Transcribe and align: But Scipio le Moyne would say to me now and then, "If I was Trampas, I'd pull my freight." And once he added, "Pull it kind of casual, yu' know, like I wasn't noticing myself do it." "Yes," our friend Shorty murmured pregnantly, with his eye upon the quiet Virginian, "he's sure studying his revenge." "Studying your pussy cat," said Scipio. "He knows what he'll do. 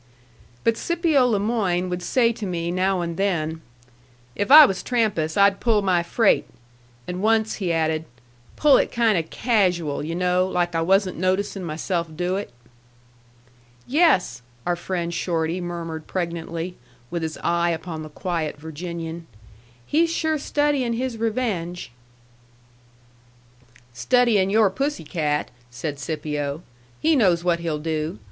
But 0.63 0.77
Scipio 0.77 1.27
le 1.27 1.37
Moyne 1.37 1.87
would 1.87 2.01
say 2.01 2.33
to 2.33 2.47
me 2.47 2.71
now 2.71 3.01
and 3.01 3.17
then, 3.17 3.61
"If 4.35 4.49
I 4.49 4.65
was 4.65 4.81
Trampas, 4.81 5.37
I'd 5.37 5.59
pull 5.59 5.83
my 5.83 6.01
freight." 6.01 6.47
And 7.07 7.21
once 7.21 7.57
he 7.57 7.71
added, 7.71 8.05
"Pull 8.55 8.77
it 8.77 8.91
kind 8.91 9.15
of 9.15 9.29
casual, 9.29 10.03
yu' 10.03 10.15
know, 10.15 10.47
like 10.47 10.73
I 10.73 10.81
wasn't 10.81 11.19
noticing 11.19 11.61
myself 11.63 12.07
do 12.17 12.35
it." 12.35 12.51
"Yes," 13.85 14.41
our 14.65 14.75
friend 14.75 15.13
Shorty 15.13 15.61
murmured 15.61 16.07
pregnantly, 16.07 16.77
with 17.11 17.21
his 17.21 17.37
eye 17.43 17.69
upon 17.69 18.01
the 18.01 18.09
quiet 18.09 18.57
Virginian, 18.57 19.27
"he's 19.85 20.11
sure 20.11 20.39
studying 20.39 20.93
his 20.93 21.17
revenge." 21.17 21.91
"Studying 23.93 24.49
your 24.49 24.71
pussy 24.71 25.03
cat," 25.03 25.51
said 25.69 25.99
Scipio. 25.99 26.63
"He 26.99 27.15
knows 27.15 27.43
what 27.43 27.59
he'll 27.59 27.77
do. 27.77 28.17